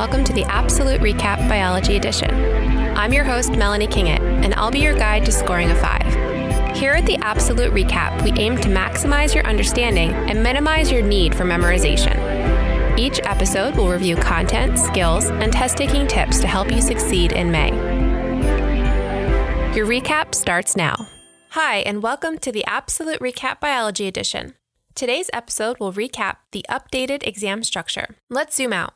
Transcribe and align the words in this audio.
welcome 0.00 0.24
to 0.24 0.32
the 0.32 0.44
APsolute 0.44 1.00
RecAP 1.00 1.46
Biology 1.46 1.96
Edition. 1.96 2.30
I'm 2.96 3.12
your 3.12 3.22
host, 3.22 3.52
Melanie 3.52 3.86
Kingett, 3.86 4.20
and 4.42 4.54
I'll 4.54 4.70
be 4.70 4.78
your 4.78 4.94
guide 4.94 5.26
to 5.26 5.30
scoring 5.30 5.70
a 5.70 5.74
five. 5.74 6.06
Here 6.74 6.92
at 6.92 7.04
the 7.04 7.18
APsolute 7.18 7.72
RecAP, 7.72 8.22
we 8.22 8.32
aim 8.40 8.56
to 8.62 8.70
maximize 8.70 9.34
your 9.34 9.46
understanding 9.46 10.12
and 10.12 10.42
minimize 10.42 10.90
your 10.90 11.02
need 11.02 11.34
for 11.34 11.44
memorization. 11.44 12.98
Each 12.98 13.20
episode 13.24 13.76
will 13.76 13.90
review 13.90 14.16
content, 14.16 14.78
skills, 14.78 15.26
and 15.26 15.52
test 15.52 15.76
taking 15.76 16.06
tips 16.08 16.40
to 16.40 16.46
help 16.46 16.72
you 16.72 16.80
succeed 16.80 17.32
in 17.32 17.50
May. 17.50 17.68
Your 19.76 19.86
recap 19.86 20.34
starts 20.34 20.76
now. 20.76 21.08
Hi, 21.50 21.80
and 21.80 22.02
welcome 22.02 22.38
to 22.38 22.50
the 22.50 22.64
APsolute 22.66 23.18
RecAP 23.18 23.60
Biology 23.60 24.08
Edition. 24.08 24.54
Today's 24.94 25.28
episode 25.34 25.78
will 25.78 25.92
recap 25.92 26.36
the 26.52 26.64
updated 26.70 27.26
exam 27.26 27.62
structure. 27.62 28.16
Let's 28.30 28.56
zoom 28.56 28.72
out. 28.72 28.94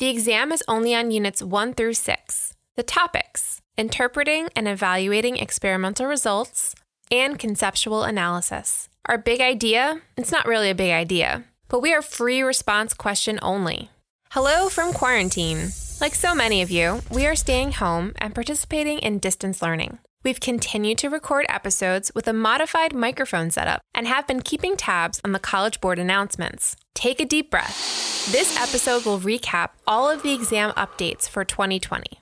The 0.00 0.08
exam 0.08 0.50
is 0.50 0.64
only 0.66 0.94
on 0.94 1.10
units 1.10 1.42
1 1.42 1.74
through 1.74 1.92
6. 1.92 2.54
The 2.74 2.82
topics 2.82 3.60
interpreting 3.76 4.48
and 4.56 4.66
evaluating 4.66 5.36
experimental 5.36 6.06
results, 6.06 6.74
and 7.10 7.38
conceptual 7.38 8.04
analysis. 8.04 8.88
Our 9.04 9.18
big 9.18 9.42
idea 9.42 10.00
it's 10.16 10.32
not 10.32 10.46
really 10.46 10.70
a 10.70 10.74
big 10.74 10.90
idea, 10.90 11.44
but 11.68 11.80
we 11.80 11.92
are 11.92 12.00
free 12.00 12.40
response 12.40 12.94
question 12.94 13.38
only. 13.42 13.90
Hello 14.30 14.70
from 14.70 14.94
quarantine. 14.94 15.68
Like 16.00 16.14
so 16.14 16.34
many 16.34 16.62
of 16.62 16.70
you, 16.70 17.02
we 17.10 17.26
are 17.26 17.36
staying 17.36 17.72
home 17.72 18.14
and 18.16 18.34
participating 18.34 19.00
in 19.00 19.18
distance 19.18 19.60
learning. 19.60 19.98
We've 20.24 20.40
continued 20.40 20.96
to 20.98 21.10
record 21.10 21.44
episodes 21.50 22.10
with 22.14 22.26
a 22.26 22.32
modified 22.32 22.94
microphone 22.94 23.50
setup 23.50 23.82
and 23.94 24.06
have 24.06 24.26
been 24.26 24.40
keeping 24.40 24.76
tabs 24.76 25.20
on 25.24 25.32
the 25.32 25.38
College 25.38 25.78
Board 25.82 25.98
announcements. 25.98 26.76
Take 26.94 27.20
a 27.20 27.26
deep 27.26 27.50
breath. 27.50 27.99
This 28.28 28.56
episode 28.60 29.04
will 29.04 29.18
recap 29.18 29.70
all 29.86 30.08
of 30.08 30.22
the 30.22 30.32
exam 30.32 30.72
updates 30.72 31.28
for 31.28 31.44
2020. 31.44 32.20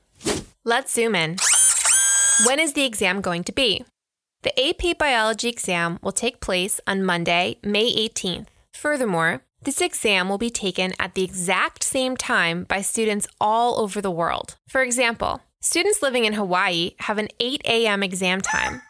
Let's 0.65 0.95
zoom 0.95 1.15
in. 1.15 1.37
When 2.47 2.59
is 2.59 2.73
the 2.73 2.85
exam 2.85 3.21
going 3.21 3.45
to 3.45 3.53
be? 3.53 3.85
The 4.43 4.59
AP 4.59 4.97
Biology 4.97 5.49
exam 5.49 5.99
will 6.01 6.13
take 6.13 6.41
place 6.41 6.81
on 6.87 7.05
Monday, 7.05 7.59
May 7.63 7.93
18th. 7.93 8.47
Furthermore, 8.73 9.43
this 9.63 9.81
exam 9.81 10.29
will 10.29 10.39
be 10.39 10.51
taken 10.51 10.95
at 10.99 11.15
the 11.15 11.25
exact 11.25 11.83
same 11.83 12.17
time 12.17 12.65
by 12.65 12.81
students 12.81 13.27
all 13.41 13.79
over 13.81 14.01
the 14.01 14.11
world. 14.11 14.57
For 14.69 14.83
example, 14.83 15.43
Students 15.61 16.03
living 16.03 16.25
in 16.25 16.35
Hawaii 16.35 16.93
have 17.01 17.19
an 17.19 17.29
8 17.41 17.63
a.m. 17.65 18.05
exam 18.05 18.41
time, 18.41 18.81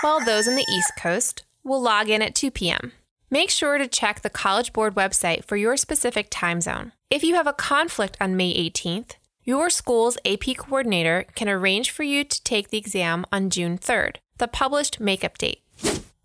while 0.00 0.24
those 0.24 0.48
on 0.48 0.56
the 0.56 0.66
East 0.72 0.92
Coast 0.98 1.44
will 1.62 1.82
log 1.82 2.08
in 2.08 2.22
at 2.22 2.34
2 2.34 2.50
p.m. 2.50 2.92
Make 3.34 3.50
sure 3.50 3.78
to 3.78 3.88
check 3.88 4.20
the 4.20 4.30
College 4.30 4.72
Board 4.72 4.94
website 4.94 5.44
for 5.44 5.56
your 5.56 5.76
specific 5.76 6.28
time 6.30 6.60
zone. 6.60 6.92
If 7.10 7.24
you 7.24 7.34
have 7.34 7.48
a 7.48 7.52
conflict 7.52 8.16
on 8.20 8.36
May 8.36 8.54
18th, 8.54 9.16
your 9.42 9.70
school's 9.70 10.16
AP 10.24 10.56
coordinator 10.56 11.26
can 11.34 11.48
arrange 11.48 11.90
for 11.90 12.04
you 12.04 12.22
to 12.22 12.44
take 12.44 12.70
the 12.70 12.78
exam 12.78 13.26
on 13.32 13.50
June 13.50 13.76
3rd, 13.76 14.18
the 14.38 14.46
published 14.46 15.00
makeup 15.00 15.36
date. 15.36 15.62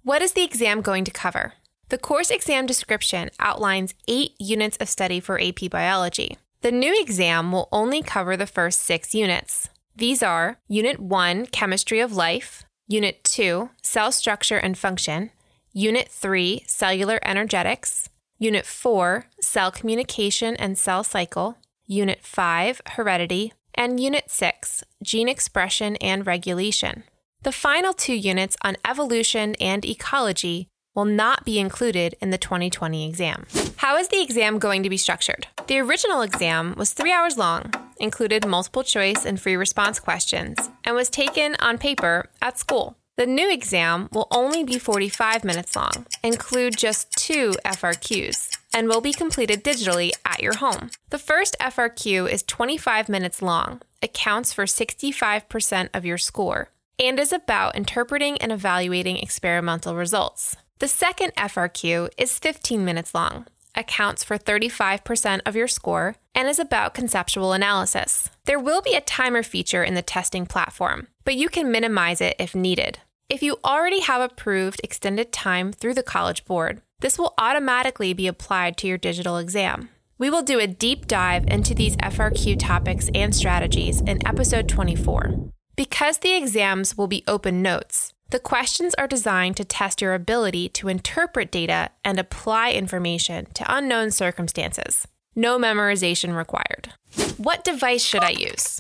What 0.04 0.22
is 0.22 0.34
the 0.34 0.44
exam 0.44 0.82
going 0.82 1.04
to 1.04 1.10
cover? 1.10 1.54
The 1.88 1.98
course 1.98 2.30
exam 2.30 2.68
description 2.68 3.32
outlines 3.40 3.96
eight 4.08 4.34
units 4.38 4.78
of 4.78 4.88
study 4.88 5.20
for 5.20 5.42
AP 5.42 5.68
Biology. 5.72 6.38
The 6.62 6.72
new 6.72 6.96
exam 7.02 7.52
will 7.52 7.70
only 7.72 8.04
cover 8.04 8.38
the 8.38 8.46
first 8.46 8.84
six 8.84 9.16
units. 9.16 9.68
These 9.96 10.22
are 10.22 10.60
Unit 10.68 11.00
1, 11.00 11.48
Chemistry 11.48 12.02
of 12.02 12.14
Life, 12.14 12.66
Unit 12.88 13.24
2, 13.24 13.72
Cell 13.82 14.12
Structure 14.12 14.58
and 14.58 14.78
Function, 14.78 15.32
Unit 15.74 16.08
3, 16.08 16.64
Cellular 16.66 17.20
Energetics, 17.24 18.10
Unit 18.40 18.66
4, 18.66 19.28
Cell 19.40 19.72
Communication 19.72 20.56
and 20.56 20.76
Cell 20.80 21.04
Cycle, 21.04 21.58
Unit 21.86 22.20
5, 22.24 22.82
Heredity, 22.94 23.54
and 23.76 24.00
Unit 24.00 24.32
6, 24.32 24.84
Gene 25.04 25.30
Expression 25.30 25.96
and 25.98 26.26
Regulation. 26.26 27.04
The 27.44 27.52
final 27.52 27.94
two 27.94 28.16
units 28.16 28.58
on 28.64 28.78
evolution 28.84 29.54
and 29.62 29.86
ecology 29.86 30.68
will 30.96 31.06
not 31.06 31.46
be 31.46 31.60
included 31.60 32.16
in 32.20 32.32
the 32.32 32.40
2020 32.40 33.08
exam. 33.08 33.46
How 33.78 33.96
is 33.96 34.08
the 34.08 34.24
exam 34.24 34.58
going 34.58 34.82
to 34.82 34.90
be 34.90 34.98
structured? 34.98 35.48
The 35.68 35.78
original 35.80 36.22
exam 36.22 36.74
was 36.78 36.94
three 36.94 37.14
hours 37.14 37.38
long, 37.38 37.72
included 38.00 38.48
multiple 38.48 38.84
choice 38.84 39.24
and 39.24 39.40
free 39.40 39.56
response 39.56 40.00
questions, 40.00 40.58
and 40.84 40.96
was 40.96 41.12
taken 41.12 41.56
on 41.60 41.78
paper 41.78 42.26
at 42.42 42.58
school. 42.58 42.98
The 43.20 43.28
new 43.28 43.52
exam 43.52 44.08
will 44.14 44.30
only 44.32 44.64
be 44.64 44.80
45 44.80 45.44
minutes 45.44 45.76
long, 45.76 46.06
include 46.24 46.78
just 46.78 47.12
two 47.18 47.52
FRQs, 47.66 48.58
and 48.74 48.88
will 48.88 49.02
be 49.02 49.12
completed 49.12 49.62
digitally 49.62 50.12
at 50.24 50.42
your 50.42 50.56
home. 50.56 50.90
The 51.10 51.18
first 51.18 51.58
FRQ 51.60 52.32
is 52.32 52.44
25 52.44 53.10
minutes 53.10 53.42
long, 53.42 53.82
accounts 54.02 54.54
for 54.54 54.64
65% 54.64 55.90
of 55.94 56.06
your 56.06 56.18
score, 56.18 56.70
and 56.98 57.20
is 57.20 57.34
about 57.34 57.76
interpreting 57.76 58.38
and 58.38 58.54
evaluating 58.54 59.18
experimental 59.18 59.98
results. 59.98 60.56
The 60.78 60.88
second 60.88 61.36
FRQ 61.36 62.12
is 62.18 62.40
15 62.40 62.86
minutes 62.86 63.14
long, 63.14 63.48
accounts 63.76 64.24
for 64.24 64.38
35% 64.38 65.42
of 65.46 65.58
your 65.58 65.68
score, 65.68 66.16
and 66.34 66.48
is 66.48 66.58
about 66.58 66.94
conceptual 66.94 67.52
analysis. 67.52 68.30
There 68.46 68.60
will 68.60 68.82
be 68.82 68.96
a 68.96 69.02
timer 69.02 69.44
feature 69.44 69.84
in 69.84 69.96
the 69.96 70.02
testing 70.02 70.46
platform, 70.46 71.08
but 71.26 71.36
you 71.36 71.50
can 71.50 71.70
minimize 71.70 72.22
it 72.22 72.38
if 72.40 72.56
needed. 72.56 73.00
If 73.30 73.44
you 73.44 73.58
already 73.64 74.00
have 74.00 74.22
approved 74.22 74.82
extended 74.84 75.32
time 75.32 75.72
through 75.72 75.94
the 75.94 76.02
College 76.02 76.46
Board, 76.46 76.82
this 77.00 77.20
will 77.20 77.36
automatically 77.38 78.12
be 78.12 78.26
applied 78.26 78.76
to 78.78 78.88
your 78.88 78.98
digital 78.98 79.38
exam. 79.38 79.90
We 80.18 80.32
will 80.32 80.42
do 80.42 80.60
a 80.60 80.66
deep 80.66 81.06
dive 81.06 81.46
into 81.46 81.76
these 81.76 81.96
FRQ 81.98 82.58
topics 82.58 83.08
and 83.14 83.36
strategies 83.36 84.02
in 84.02 84.26
episode 84.28 84.68
24. 84.68 85.52
Because 85.76 86.18
the 86.18 86.36
exams 86.36 86.98
will 86.98 87.06
be 87.06 87.24
open 87.28 87.62
notes, 87.62 88.14
the 88.32 88.40
questions 88.40 88.96
are 88.96 89.08
designed 89.08 89.58
to 89.58 89.64
test 89.64 90.02
your 90.02 90.16
ability 90.16 90.68
to 90.70 90.88
interpret 90.88 91.52
data 91.52 91.92
and 92.04 92.18
apply 92.18 92.72
information 92.72 93.46
to 93.54 93.64
unknown 93.72 94.10
circumstances. 94.10 95.08
No 95.36 95.60
memorization 95.60 96.36
required. 96.36 96.94
What 97.38 97.64
device 97.64 98.04
should 98.04 98.24
I 98.24 98.32
use? 98.32 98.80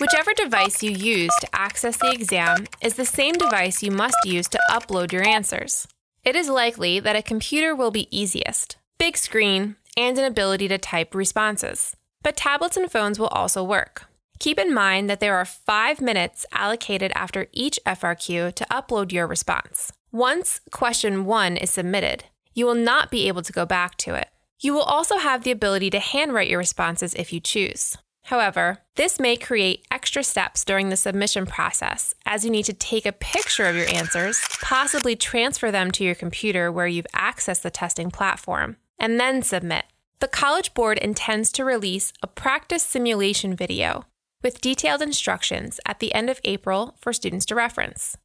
Whichever 0.00 0.32
device 0.32 0.82
you 0.82 0.90
use 0.90 1.32
to 1.40 1.48
access 1.52 1.98
the 1.98 2.10
exam 2.10 2.66
is 2.80 2.94
the 2.94 3.04
same 3.04 3.34
device 3.34 3.82
you 3.82 3.90
must 3.90 4.16
use 4.24 4.48
to 4.48 4.60
upload 4.70 5.12
your 5.12 5.26
answers. 5.26 5.86
It 6.24 6.36
is 6.36 6.48
likely 6.48 7.00
that 7.00 7.16
a 7.16 7.22
computer 7.22 7.74
will 7.74 7.90
be 7.90 8.08
easiest, 8.16 8.76
big 8.98 9.16
screen, 9.16 9.76
and 9.96 10.18
an 10.18 10.24
ability 10.24 10.68
to 10.68 10.78
type 10.78 11.14
responses. 11.14 11.94
But 12.22 12.36
tablets 12.36 12.76
and 12.76 12.90
phones 12.90 13.18
will 13.18 13.28
also 13.28 13.62
work. 13.62 14.06
Keep 14.38 14.58
in 14.58 14.72
mind 14.72 15.10
that 15.10 15.20
there 15.20 15.36
are 15.36 15.44
five 15.44 16.00
minutes 16.00 16.46
allocated 16.50 17.12
after 17.14 17.48
each 17.52 17.78
FRQ 17.84 18.54
to 18.54 18.64
upload 18.70 19.12
your 19.12 19.26
response. 19.26 19.92
Once 20.12 20.62
question 20.70 21.26
one 21.26 21.58
is 21.58 21.70
submitted, 21.70 22.24
you 22.54 22.64
will 22.64 22.74
not 22.74 23.10
be 23.10 23.28
able 23.28 23.42
to 23.42 23.52
go 23.52 23.66
back 23.66 23.96
to 23.96 24.14
it. 24.14 24.28
You 24.62 24.74
will 24.74 24.82
also 24.82 25.16
have 25.16 25.42
the 25.42 25.50
ability 25.50 25.88
to 25.90 25.98
handwrite 25.98 26.50
your 26.50 26.58
responses 26.58 27.14
if 27.14 27.32
you 27.32 27.40
choose. 27.40 27.96
However, 28.24 28.78
this 28.96 29.18
may 29.18 29.36
create 29.36 29.86
extra 29.90 30.22
steps 30.22 30.64
during 30.66 30.90
the 30.90 30.96
submission 30.96 31.46
process, 31.46 32.14
as 32.26 32.44
you 32.44 32.50
need 32.50 32.66
to 32.66 32.74
take 32.74 33.06
a 33.06 33.12
picture 33.12 33.64
of 33.64 33.74
your 33.74 33.88
answers, 33.88 34.38
possibly 34.60 35.16
transfer 35.16 35.70
them 35.70 35.90
to 35.92 36.04
your 36.04 36.14
computer 36.14 36.70
where 36.70 36.86
you've 36.86 37.06
accessed 37.16 37.62
the 37.62 37.70
testing 37.70 38.10
platform, 38.10 38.76
and 38.98 39.18
then 39.18 39.40
submit. 39.40 39.86
The 40.20 40.28
College 40.28 40.74
Board 40.74 40.98
intends 40.98 41.50
to 41.52 41.64
release 41.64 42.12
a 42.22 42.26
practice 42.26 42.82
simulation 42.82 43.56
video 43.56 44.04
with 44.42 44.60
detailed 44.60 45.00
instructions 45.00 45.80
at 45.86 46.00
the 46.00 46.12
end 46.14 46.28
of 46.28 46.40
April 46.44 46.94
for 47.00 47.14
students 47.14 47.46
to 47.46 47.54
reference. 47.54 48.18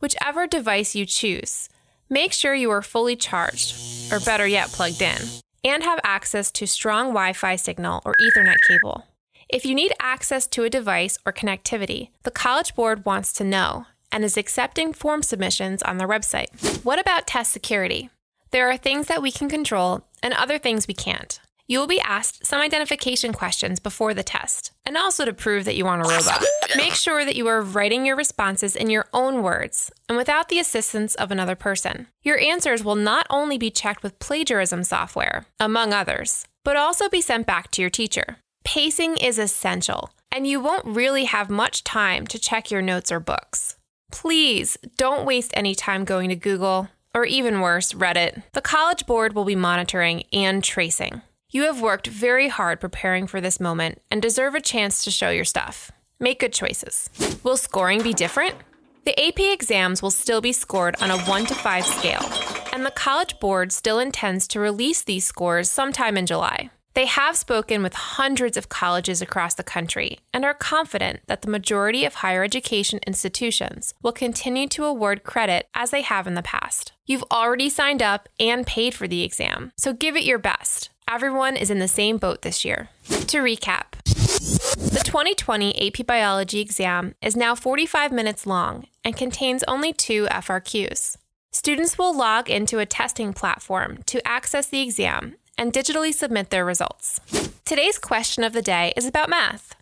Whichever 0.00 0.46
device 0.46 0.94
you 0.94 1.04
choose, 1.04 1.68
make 2.08 2.32
sure 2.32 2.54
you 2.54 2.70
are 2.70 2.82
fully 2.82 3.14
charged, 3.14 4.10
or 4.10 4.18
better 4.20 4.46
yet, 4.46 4.68
plugged 4.68 5.02
in, 5.02 5.18
and 5.64 5.82
have 5.82 6.00
access 6.04 6.50
to 6.52 6.66
strong 6.66 7.08
Wi 7.08 7.32
Fi 7.32 7.56
signal 7.56 8.02
or 8.04 8.14
Ethernet 8.20 8.56
cable. 8.66 9.06
If 9.48 9.66
you 9.66 9.74
need 9.74 9.92
access 10.00 10.46
to 10.48 10.64
a 10.64 10.70
device 10.70 11.18
or 11.26 11.32
connectivity, 11.32 12.08
the 12.22 12.30
College 12.30 12.74
Board 12.74 13.04
wants 13.04 13.32
to 13.34 13.44
know 13.44 13.86
and 14.10 14.24
is 14.24 14.36
accepting 14.36 14.92
form 14.92 15.22
submissions 15.22 15.82
on 15.82 15.98
their 15.98 16.08
website. 16.08 16.84
What 16.84 16.98
about 16.98 17.26
test 17.26 17.52
security? 17.52 18.10
There 18.50 18.70
are 18.70 18.76
things 18.76 19.06
that 19.06 19.22
we 19.22 19.30
can 19.30 19.48
control 19.48 20.06
and 20.22 20.34
other 20.34 20.58
things 20.58 20.86
we 20.86 20.94
can't. 20.94 21.40
You 21.72 21.78
will 21.78 21.86
be 21.86 22.02
asked 22.02 22.44
some 22.44 22.60
identification 22.60 23.32
questions 23.32 23.80
before 23.80 24.12
the 24.12 24.22
test, 24.22 24.72
and 24.84 24.94
also 24.94 25.24
to 25.24 25.32
prove 25.32 25.64
that 25.64 25.74
you 25.74 25.86
aren't 25.86 26.04
a 26.04 26.14
robot. 26.14 26.44
Make 26.76 26.92
sure 26.92 27.24
that 27.24 27.34
you 27.34 27.46
are 27.46 27.62
writing 27.62 28.04
your 28.04 28.14
responses 28.14 28.76
in 28.76 28.90
your 28.90 29.06
own 29.14 29.42
words 29.42 29.90
and 30.06 30.18
without 30.18 30.50
the 30.50 30.58
assistance 30.58 31.14
of 31.14 31.30
another 31.30 31.56
person. 31.56 32.08
Your 32.20 32.38
answers 32.38 32.84
will 32.84 32.94
not 32.94 33.26
only 33.30 33.56
be 33.56 33.70
checked 33.70 34.02
with 34.02 34.18
plagiarism 34.18 34.84
software, 34.84 35.46
among 35.58 35.94
others, 35.94 36.44
but 36.62 36.76
also 36.76 37.08
be 37.08 37.22
sent 37.22 37.46
back 37.46 37.70
to 37.70 37.80
your 37.80 37.88
teacher. 37.88 38.36
Pacing 38.64 39.16
is 39.16 39.38
essential, 39.38 40.10
and 40.30 40.46
you 40.46 40.60
won't 40.60 40.84
really 40.84 41.24
have 41.24 41.48
much 41.48 41.84
time 41.84 42.26
to 42.26 42.38
check 42.38 42.70
your 42.70 42.82
notes 42.82 43.10
or 43.10 43.18
books. 43.18 43.76
Please 44.10 44.76
don't 44.98 45.24
waste 45.24 45.52
any 45.54 45.74
time 45.74 46.04
going 46.04 46.28
to 46.28 46.36
Google, 46.36 46.90
or 47.14 47.24
even 47.24 47.62
worse, 47.62 47.94
Reddit. 47.94 48.42
The 48.52 48.60
College 48.60 49.06
Board 49.06 49.34
will 49.34 49.46
be 49.46 49.56
monitoring 49.56 50.24
and 50.34 50.62
tracing. 50.62 51.22
You 51.54 51.64
have 51.64 51.82
worked 51.82 52.06
very 52.06 52.48
hard 52.48 52.80
preparing 52.80 53.26
for 53.26 53.38
this 53.38 53.60
moment 53.60 54.00
and 54.10 54.22
deserve 54.22 54.54
a 54.54 54.60
chance 54.60 55.04
to 55.04 55.10
show 55.10 55.28
your 55.28 55.44
stuff. 55.44 55.92
Make 56.18 56.40
good 56.40 56.54
choices. 56.54 57.10
Will 57.44 57.58
scoring 57.58 58.02
be 58.02 58.14
different? 58.14 58.54
The 59.04 59.28
AP 59.28 59.38
exams 59.52 60.00
will 60.00 60.10
still 60.10 60.40
be 60.40 60.52
scored 60.52 60.96
on 61.02 61.10
a 61.10 61.18
1 61.18 61.44
to 61.46 61.54
5 61.54 61.84
scale, 61.84 62.24
and 62.72 62.86
the 62.86 62.90
College 62.90 63.38
Board 63.38 63.70
still 63.70 63.98
intends 63.98 64.48
to 64.48 64.60
release 64.60 65.02
these 65.02 65.26
scores 65.26 65.68
sometime 65.68 66.16
in 66.16 66.24
July. 66.24 66.70
They 66.94 67.04
have 67.04 67.36
spoken 67.36 67.82
with 67.82 67.92
hundreds 67.92 68.56
of 68.56 68.70
colleges 68.70 69.20
across 69.20 69.52
the 69.52 69.62
country 69.62 70.20
and 70.32 70.46
are 70.46 70.54
confident 70.54 71.20
that 71.26 71.42
the 71.42 71.50
majority 71.50 72.06
of 72.06 72.14
higher 72.14 72.44
education 72.44 72.98
institutions 73.06 73.92
will 74.02 74.12
continue 74.12 74.68
to 74.68 74.86
award 74.86 75.22
credit 75.22 75.68
as 75.74 75.90
they 75.90 76.02
have 76.02 76.26
in 76.26 76.34
the 76.34 76.42
past. 76.42 76.92
You've 77.04 77.24
already 77.30 77.68
signed 77.68 78.02
up 78.02 78.28
and 78.40 78.66
paid 78.66 78.94
for 78.94 79.06
the 79.06 79.22
exam, 79.22 79.72
so 79.76 79.92
give 79.92 80.16
it 80.16 80.24
your 80.24 80.38
best. 80.38 80.88
Everyone 81.08 81.56
is 81.56 81.70
in 81.70 81.78
the 81.78 81.88
same 81.88 82.16
boat 82.16 82.42
this 82.42 82.64
year. 82.64 82.88
To 83.08 83.38
recap, 83.38 83.92
the 84.04 85.02
2020 85.04 85.86
AP 85.88 86.06
Biology 86.06 86.60
exam 86.60 87.14
is 87.20 87.36
now 87.36 87.54
45 87.54 88.12
minutes 88.12 88.46
long 88.46 88.86
and 89.04 89.16
contains 89.16 89.62
only 89.68 89.92
two 89.92 90.26
FRQs. 90.26 91.16
Students 91.50 91.98
will 91.98 92.16
log 92.16 92.48
into 92.48 92.78
a 92.78 92.86
testing 92.86 93.32
platform 93.32 93.98
to 94.06 94.26
access 94.26 94.66
the 94.66 94.80
exam 94.80 95.36
and 95.58 95.72
digitally 95.72 96.14
submit 96.14 96.50
their 96.50 96.64
results. 96.64 97.20
Today's 97.64 97.98
question 97.98 98.42
of 98.42 98.54
the 98.54 98.62
day 98.62 98.92
is 98.96 99.06
about 99.06 99.28
math. 99.28 99.74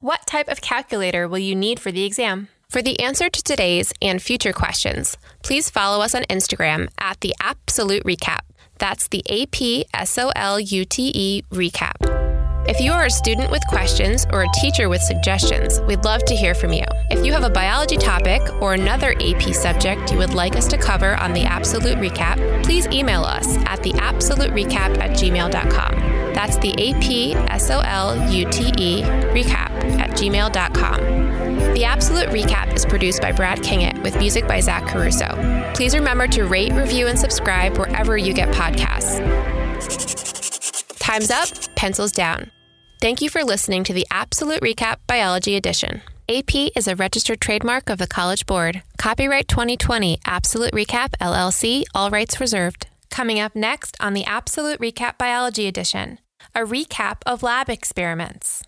What 0.00 0.26
type 0.26 0.48
of 0.48 0.60
calculator 0.60 1.26
will 1.26 1.38
you 1.38 1.54
need 1.54 1.80
for 1.80 1.90
the 1.90 2.04
exam? 2.04 2.48
For 2.74 2.82
the 2.82 2.98
answer 2.98 3.30
to 3.30 3.40
today's 3.40 3.92
and 4.02 4.20
future 4.20 4.52
questions, 4.52 5.16
please 5.44 5.70
follow 5.70 6.02
us 6.02 6.12
on 6.12 6.24
Instagram 6.24 6.88
at 6.98 7.20
the 7.20 7.32
APsolute 7.40 8.02
RecAP. 8.02 8.40
That's 8.78 9.06
the 9.06 9.22
A 9.26 9.46
P 9.46 9.84
S 9.94 10.18
O 10.18 10.32
L 10.34 10.58
U 10.58 10.84
T 10.84 11.12
E 11.14 11.42
recap. 11.52 11.94
If 12.68 12.80
you 12.80 12.90
are 12.90 13.04
a 13.04 13.10
student 13.10 13.52
with 13.52 13.64
questions 13.68 14.26
or 14.32 14.42
a 14.42 14.48
teacher 14.54 14.88
with 14.88 15.00
suggestions, 15.02 15.80
we'd 15.82 16.04
love 16.04 16.24
to 16.24 16.34
hear 16.34 16.52
from 16.52 16.72
you. 16.72 16.82
If 17.10 17.24
you 17.24 17.32
have 17.32 17.44
a 17.44 17.48
biology 17.48 17.96
topic 17.96 18.42
or 18.60 18.74
another 18.74 19.12
AP 19.20 19.54
subject 19.54 20.10
you 20.10 20.18
would 20.18 20.34
like 20.34 20.56
us 20.56 20.66
to 20.66 20.76
cover 20.76 21.14
on 21.18 21.32
the 21.32 21.44
APsolute 21.44 22.00
RecAP, 22.00 22.64
please 22.64 22.88
email 22.88 23.22
us 23.22 23.56
at 23.66 23.84
the 23.84 23.92
theabsoluterecap 23.92 24.98
at 24.98 25.10
gmail.com. 25.10 25.92
That's 26.34 26.58
the 26.58 26.74
A-P-S-O-L-U-T-E 26.76 27.42
recap 29.02 29.70
at 30.00 30.10
gmail.com. 30.10 31.33
The 31.72 31.82
APsolute 31.82 32.30
RecAP 32.30 32.74
is 32.74 32.84
produced 32.84 33.22
by 33.22 33.32
Brad 33.32 33.58
Kingett 33.58 34.02
with 34.02 34.16
music 34.18 34.46
by 34.46 34.60
Zach 34.60 34.86
Caruso. 34.86 35.72
Please 35.74 35.94
remember 35.94 36.26
to 36.28 36.44
rate, 36.44 36.72
review, 36.72 37.06
and 37.06 37.18
subscribe 37.18 37.78
wherever 37.78 38.16
you 38.16 38.32
get 38.32 38.48
podcasts. 38.54 39.18
Time's 40.98 41.30
up, 41.30 41.48
pencils 41.74 42.12
down. 42.12 42.50
Thank 43.00 43.20
you 43.20 43.28
for 43.28 43.42
listening 43.44 43.84
to 43.84 43.92
the 43.92 44.06
APsolute 44.10 44.60
RecAP 44.60 44.96
Biology 45.06 45.56
Edition. 45.56 46.02
AP 46.28 46.70
is 46.74 46.88
a 46.88 46.96
registered 46.96 47.40
trademark 47.40 47.90
of 47.90 47.98
the 47.98 48.06
College 48.06 48.46
Board. 48.46 48.82
Copyright 48.96 49.46
2020 49.46 50.18
APsolute 50.26 50.70
RecAP 50.70 51.10
LLC, 51.20 51.84
all 51.94 52.10
rights 52.10 52.40
reserved. 52.40 52.86
Coming 53.10 53.38
up 53.38 53.54
next 53.54 53.96
on 54.00 54.14
the 54.14 54.24
APsolute 54.24 54.78
RecAP 54.78 55.18
Biology 55.18 55.66
Edition, 55.66 56.18
a 56.54 56.60
recap 56.60 57.18
of 57.26 57.42
lab 57.42 57.68
experiments. 57.68 58.62